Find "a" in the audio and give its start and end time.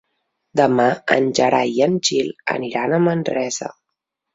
3.01-3.05